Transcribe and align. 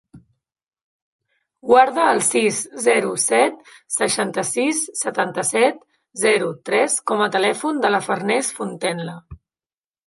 Guarda 1.71 2.05
el 2.13 2.21
sis, 2.27 2.61
zero, 2.85 3.11
set, 3.25 3.59
seixanta-sis, 3.97 4.81
setanta-set, 5.03 5.87
zero, 6.25 6.51
tres 6.71 6.99
com 7.13 7.25
a 7.27 7.31
telèfon 7.39 7.85
de 7.87 7.95
la 7.97 8.03
Farners 8.11 8.53
Fontenla. 8.61 9.21